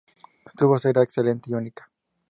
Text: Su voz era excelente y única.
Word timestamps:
Su 0.57 0.67
voz 0.67 0.83
era 0.85 1.03
excelente 1.03 1.51
y 1.51 1.53
única. 1.53 1.87